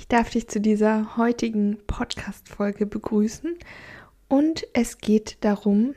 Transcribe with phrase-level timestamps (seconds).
[0.00, 3.58] Ich darf dich zu dieser heutigen Podcast-Folge begrüßen
[4.28, 5.94] und es geht darum,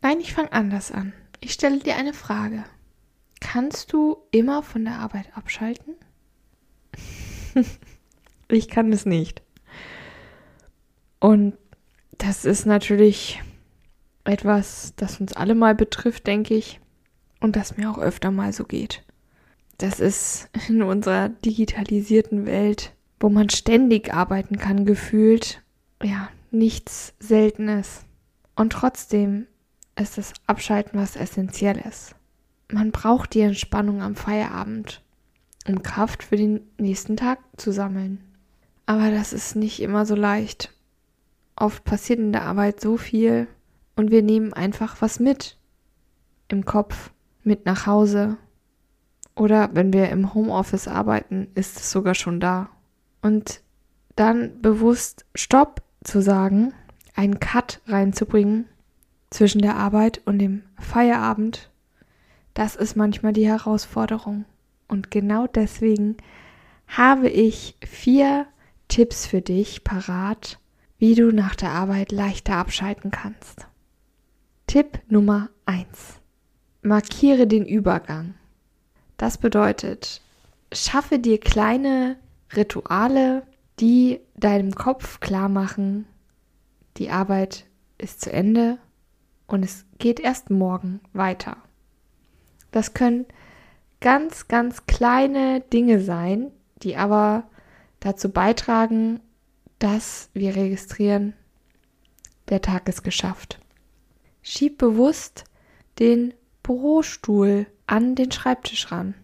[0.00, 1.12] nein, ich fange anders an.
[1.40, 2.64] Ich stelle dir eine Frage.
[3.38, 5.94] Kannst du immer von der Arbeit abschalten?
[8.48, 9.42] ich kann es nicht.
[11.18, 11.58] Und
[12.12, 13.42] das ist natürlich
[14.24, 16.80] etwas, das uns alle mal betrifft, denke ich,
[17.40, 19.04] und das mir auch öfter mal so geht.
[19.80, 25.62] Das ist in unserer digitalisierten Welt, wo man ständig arbeiten kann, gefühlt,
[26.02, 28.04] ja, nichts Seltenes.
[28.54, 29.46] Und trotzdem
[29.98, 32.14] ist das Abschalten was Essentielles.
[32.70, 35.02] Man braucht die Entspannung am Feierabend,
[35.66, 38.20] um Kraft für den nächsten Tag zu sammeln.
[38.84, 40.74] Aber das ist nicht immer so leicht.
[41.56, 43.48] Oft passiert in der Arbeit so viel
[43.96, 45.56] und wir nehmen einfach was mit.
[46.48, 47.12] Im Kopf,
[47.44, 48.36] mit nach Hause.
[49.34, 52.68] Oder wenn wir im Homeoffice arbeiten, ist es sogar schon da.
[53.22, 53.62] Und
[54.16, 56.74] dann bewusst Stopp zu sagen,
[57.14, 58.66] einen Cut reinzubringen
[59.30, 61.70] zwischen der Arbeit und dem Feierabend,
[62.54, 64.44] das ist manchmal die Herausforderung.
[64.88, 66.16] Und genau deswegen
[66.88, 68.46] habe ich vier
[68.88, 70.58] Tipps für dich parat,
[70.98, 73.68] wie du nach der Arbeit leichter abschalten kannst.
[74.66, 76.20] Tipp Nummer eins:
[76.82, 78.34] Markiere den Übergang.
[79.20, 80.22] Das bedeutet,
[80.72, 82.16] schaffe dir kleine
[82.56, 83.42] Rituale,
[83.78, 86.06] die deinem Kopf klar machen,
[86.96, 87.66] die Arbeit
[87.98, 88.78] ist zu Ende
[89.46, 91.58] und es geht erst morgen weiter.
[92.70, 93.26] Das können
[94.00, 96.50] ganz, ganz kleine Dinge sein,
[96.82, 97.44] die aber
[98.00, 99.20] dazu beitragen,
[99.78, 101.34] dass wir registrieren,
[102.48, 103.60] der Tag ist geschafft.
[104.40, 105.44] Schieb bewusst
[105.98, 106.32] den
[106.62, 109.14] Bürostuhl an den Schreibtisch ran,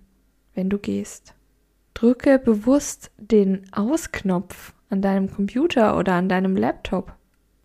[0.54, 1.34] wenn du gehst.
[1.94, 7.14] Drücke bewusst den Ausknopf an deinem Computer oder an deinem Laptop.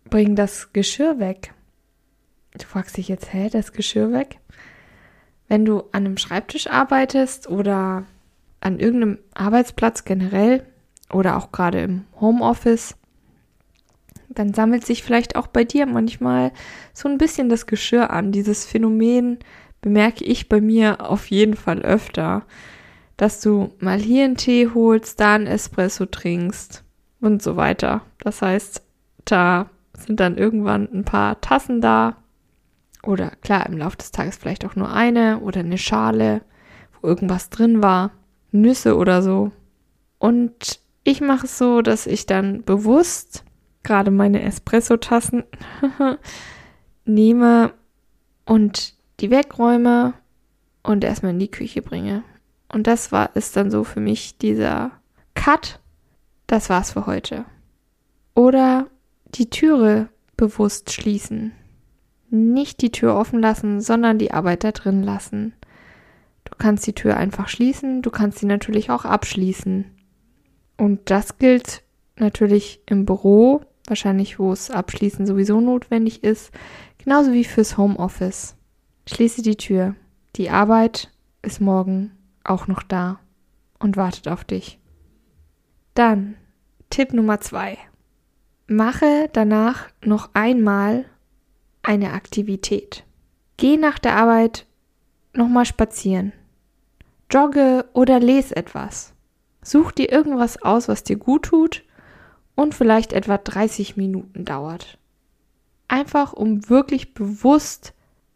[0.08, 1.54] Bring das Geschirr weg.
[2.56, 4.38] Du fragst dich jetzt, hä, das Geschirr weg?
[5.48, 8.04] Wenn du an einem Schreibtisch arbeitest oder
[8.60, 10.64] an irgendeinem Arbeitsplatz generell
[11.12, 12.94] oder auch gerade im Homeoffice,
[14.28, 16.52] dann sammelt sich vielleicht auch bei dir manchmal
[16.94, 18.30] so ein bisschen das Geschirr an.
[18.30, 19.40] Dieses Phänomen
[19.82, 22.44] bemerke ich bei mir auf jeden Fall öfter,
[23.18, 26.82] dass du mal hier einen Tee holst, da einen Espresso trinkst
[27.20, 28.00] und so weiter.
[28.18, 28.82] Das heißt,
[29.26, 32.16] da sind dann irgendwann ein paar Tassen da,
[33.02, 36.40] oder klar, im Laufe des Tages vielleicht auch nur eine oder eine Schale,
[37.00, 38.12] wo irgendwas drin war.
[38.52, 39.50] Nüsse oder so.
[40.18, 43.44] Und ich mache es so, dass ich dann bewusst
[43.82, 45.42] gerade meine Espresso-Tassen
[47.04, 47.72] nehme
[48.44, 50.14] und die wegräume
[50.82, 52.24] und erstmal in die Küche bringe.
[52.72, 54.92] Und das war ist dann so für mich dieser
[55.34, 55.80] Cut.
[56.46, 57.44] Das war's für heute.
[58.34, 58.86] Oder
[59.34, 61.52] die Türe bewusst schließen
[62.32, 65.52] nicht die Tür offen lassen, sondern die Arbeit da drin lassen.
[66.44, 69.84] Du kannst die Tür einfach schließen, du kannst sie natürlich auch abschließen.
[70.78, 71.82] Und das gilt
[72.16, 76.52] natürlich im Büro, wahrscheinlich wo es abschließen sowieso notwendig ist,
[76.98, 78.56] genauso wie fürs Homeoffice.
[79.06, 79.94] Schließe die Tür.
[80.36, 81.10] Die Arbeit
[81.42, 82.12] ist morgen
[82.44, 83.18] auch noch da
[83.78, 84.78] und wartet auf dich.
[85.94, 86.36] Dann
[86.90, 87.78] Tipp Nummer zwei.
[88.66, 91.04] Mache danach noch einmal
[91.82, 93.04] eine Aktivität.
[93.56, 94.66] Geh nach der Arbeit
[95.34, 96.32] nochmal spazieren.
[97.30, 99.14] Jogge oder lese etwas.
[99.62, 101.82] Such dir irgendwas aus, was dir gut tut
[102.54, 104.98] und vielleicht etwa 30 Minuten dauert.
[105.88, 107.94] Einfach um wirklich bewusst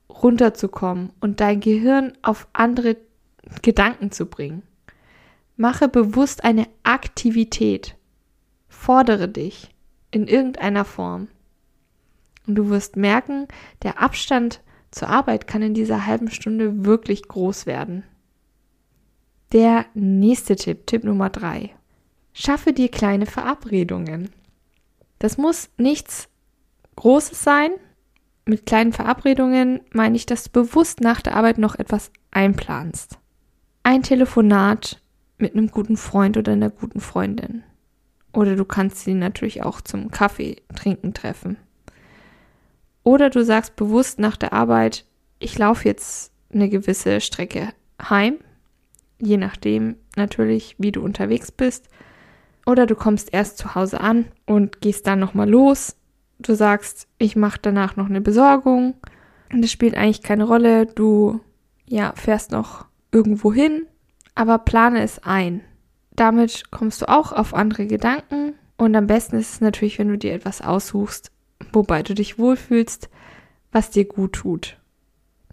[0.09, 2.97] runterzukommen und dein Gehirn auf andere
[3.63, 4.63] Gedanken zu bringen.
[5.57, 7.97] Mache bewusst eine Aktivität.
[8.69, 9.71] Fordere dich
[10.11, 11.29] in irgendeiner Form.
[12.47, 13.49] Und du wirst merken,
[13.83, 14.61] der Abstand
[14.91, 18.05] zur Arbeit kann in dieser halben Stunde wirklich groß werden.
[19.53, 21.75] Der nächste Tipp, Tipp Nummer drei.
[22.33, 24.31] Schaffe dir kleine Verabredungen.
[25.19, 26.29] Das muss nichts
[26.97, 27.71] Großes sein.
[28.49, 33.19] Mit kleinen Verabredungen meine ich, dass du bewusst nach der Arbeit noch etwas einplanst.
[33.83, 35.03] Ein Telefonat
[35.37, 37.65] mit einem guten Freund oder einer guten Freundin.
[38.33, 41.57] Oder du kannst sie natürlich auch zum Kaffee trinken treffen.
[43.03, 45.05] Oder du sagst bewusst nach der Arbeit,
[45.41, 47.71] ich laufe jetzt eine gewisse Strecke
[48.01, 48.37] heim,
[49.19, 51.89] je nachdem natürlich, wie du unterwegs bist.
[52.65, 55.97] Oder du kommst erst zu Hause an und gehst dann nochmal los.
[56.39, 58.95] Du sagst, ich mache danach noch eine Besorgung.
[59.53, 60.87] Und das spielt eigentlich keine Rolle.
[60.87, 61.41] Du
[61.87, 63.87] ja, fährst noch irgendwo hin,
[64.35, 65.63] aber plane es ein.
[66.15, 68.55] Damit kommst du auch auf andere Gedanken.
[68.77, 71.31] Und am besten ist es natürlich, wenn du dir etwas aussuchst,
[71.73, 73.09] wobei du dich wohlfühlst,
[73.73, 74.77] was dir gut tut.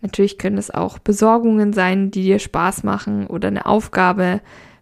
[0.02, 4.42] Natürlich können es auch Besorgungen sein, die dir Spaß machen oder eine Aufgabe.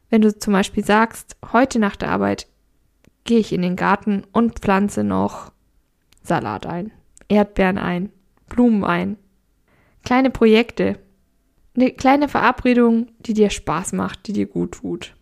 [0.10, 2.48] Wenn du zum Beispiel sagst, heute nach der Arbeit
[3.24, 5.52] gehe ich in den Garten und pflanze noch
[6.24, 6.92] Salat ein,
[7.28, 8.12] Erdbeeren ein,
[8.48, 9.18] Blumen ein.
[10.04, 11.00] Kleine Projekte.
[11.76, 15.16] Eine kleine Verabredung, die dir Spaß macht, die dir gut tut.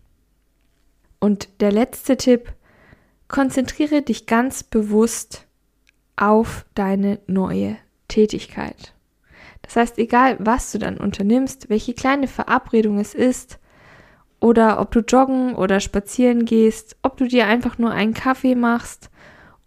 [1.20, 2.52] Und der letzte Tipp,
[3.28, 5.46] konzentriere dich ganz bewusst
[6.16, 7.76] auf deine neue
[8.08, 8.94] Tätigkeit.
[9.62, 13.58] Das heißt, egal was du dann unternimmst, welche kleine Verabredung es ist,
[14.40, 19.10] oder ob du joggen oder spazieren gehst, ob du dir einfach nur einen Kaffee machst,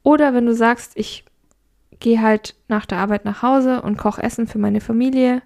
[0.04, 1.26] oder wenn du sagst, ich
[2.00, 5.42] gehe halt nach der Arbeit nach Hause und koche Essen für meine Familie,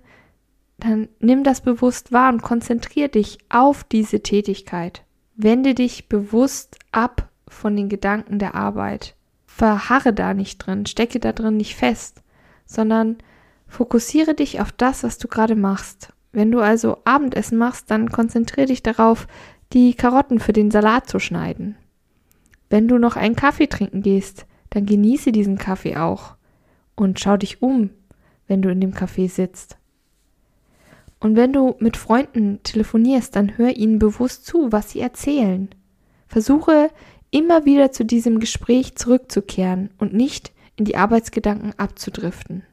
[0.79, 5.03] dann nimm das bewusst wahr und konzentriere dich auf diese Tätigkeit.
[5.35, 9.15] Wende dich bewusst ab von den Gedanken der Arbeit.
[9.45, 12.21] Verharre da nicht drin, stecke da drin nicht fest,
[12.65, 13.17] sondern
[13.67, 16.13] Fokussiere dich auf das, was du gerade machst.
[16.31, 19.27] Wenn du also Abendessen machst, dann konzentriere dich darauf,
[19.73, 21.77] die Karotten für den Salat zu schneiden.
[22.69, 26.35] Wenn du noch einen Kaffee trinken gehst, dann genieße diesen Kaffee auch
[26.95, 27.91] und schau dich um,
[28.47, 29.77] wenn du in dem Café sitzt.
[31.19, 35.69] Und wenn du mit Freunden telefonierst, dann hör ihnen bewusst zu, was sie erzählen.
[36.27, 36.89] Versuche
[37.31, 42.63] immer wieder zu diesem Gespräch zurückzukehren und nicht in die Arbeitsgedanken abzudriften.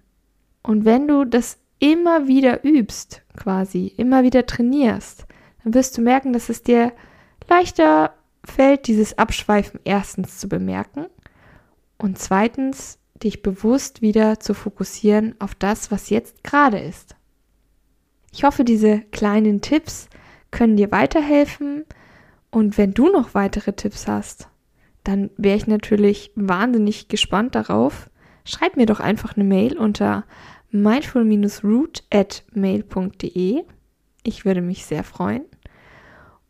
[0.62, 5.26] Und wenn du das immer wieder übst, quasi, immer wieder trainierst,
[5.62, 6.93] dann wirst du merken, dass es dir
[7.49, 8.14] leichter
[8.44, 11.06] fällt, dieses Abschweifen erstens zu bemerken
[11.99, 17.17] und zweitens dich bewusst wieder zu fokussieren auf das, was jetzt gerade ist.
[18.32, 20.08] Ich hoffe, diese kleinen Tipps
[20.50, 21.85] können dir weiterhelfen
[22.50, 24.49] und wenn du noch weitere Tipps hast,
[25.05, 28.11] dann wäre ich natürlich wahnsinnig gespannt darauf.
[28.44, 30.25] Schreib mir doch einfach eine Mail unter
[30.70, 33.62] mindful-root at mail.de.
[34.23, 35.44] Ich würde mich sehr freuen.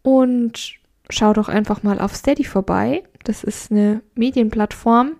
[0.02, 0.76] Und
[1.10, 3.02] schau doch einfach mal auf Steady vorbei.
[3.24, 5.12] Das ist eine Medienplattform,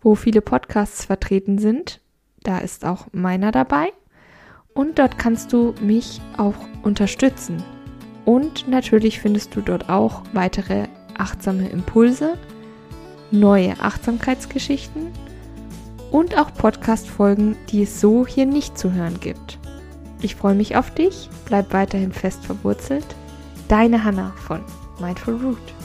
[0.00, 2.00] wo viele Podcasts vertreten sind.
[2.42, 3.92] Da ist auch meiner dabei.
[4.74, 7.62] Und dort kannst du mich auch unterstützen.
[8.24, 12.36] Und natürlich findest du dort auch weitere achtsame Impulse,
[13.30, 15.08] neue Achtsamkeitsgeschichten
[16.10, 19.58] und auch Podcast-Folgen, die es so hier nicht zu hören gibt.
[20.22, 23.06] Ich freue mich auf dich, bleib weiterhin fest verwurzelt.
[23.68, 24.60] Deine Hanna von
[25.00, 25.83] Mindful Root.